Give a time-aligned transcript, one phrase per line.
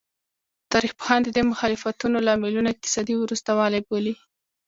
[0.71, 4.13] تاریخ پوهان د دې مخالفتونو لاملونه اقتصادي وروسته والی بولي.